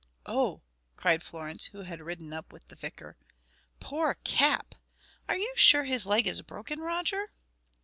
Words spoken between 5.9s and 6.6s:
leg is